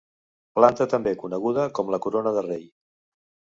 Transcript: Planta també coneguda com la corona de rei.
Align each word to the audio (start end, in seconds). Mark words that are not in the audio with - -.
Planta 0.59 0.87
també 0.93 1.13
coneguda 1.25 1.67
com 1.81 1.93
la 1.97 2.01
corona 2.09 2.35
de 2.39 2.45
rei. 2.49 2.67